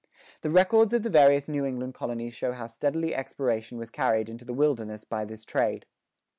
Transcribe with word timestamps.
The 0.41 0.49
records 0.49 0.93
of 0.93 1.03
the 1.03 1.11
various 1.11 1.47
New 1.47 1.63
England 1.63 1.93
colonies 1.93 2.33
show 2.33 2.53
how 2.53 2.65
steadily 2.65 3.13
exploration 3.13 3.77
was 3.77 3.91
carried 3.91 4.29
into 4.29 4.43
the 4.45 4.51
wilderness 4.51 5.03
by 5.03 5.25
this 5.25 5.45
trade. 5.45 5.85